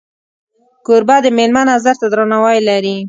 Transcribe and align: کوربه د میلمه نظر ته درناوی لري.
کوربه 0.85 1.17
د 1.21 1.27
میلمه 1.37 1.63
نظر 1.71 1.95
ته 2.01 2.05
درناوی 2.11 2.59
لري. 2.69 2.95